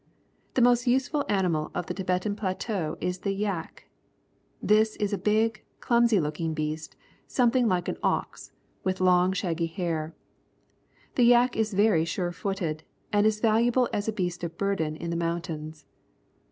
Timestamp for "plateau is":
2.35-3.19